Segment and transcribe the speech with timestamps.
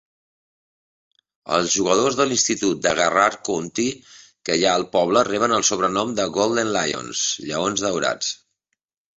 [1.57, 3.85] Els jugadors de l'institut de Garrard County
[4.49, 8.35] que hi ha al poble reben el sobrenom de "Golden Lions" (lleons daurats).